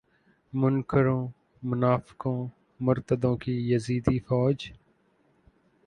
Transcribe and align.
منکروں 0.53 1.23
منافقوں 1.63 2.39
مرتدوں 2.79 3.35
کی 3.41 3.53
یزیدی 3.71 4.17
فوج 4.27 4.57